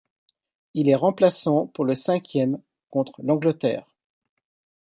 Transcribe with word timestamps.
Il 0.73 0.89
est 0.89 0.95
remplaçant 0.95 1.67
pour 1.67 1.85
le 1.85 1.93
cinquième, 1.93 2.59
contre 2.89 3.21
l'Angleterre. 3.21 3.85